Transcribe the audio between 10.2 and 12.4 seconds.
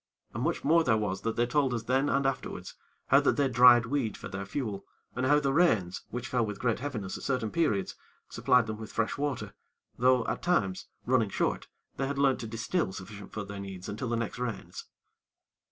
at times, running short, they had learnt